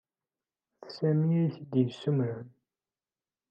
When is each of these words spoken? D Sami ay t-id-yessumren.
D 0.83 0.87
Sami 0.97 1.29
ay 1.41 1.47
t-id-yessumren. 1.55 2.47